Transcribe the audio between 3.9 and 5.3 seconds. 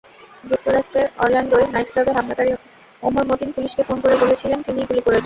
করে বলেছিলেন, তিনিই গুলি করেছেন।